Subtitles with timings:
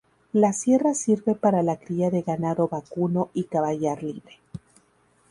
[0.33, 4.39] La sierra sirve para la cría de ganado vacuno y caballar libre.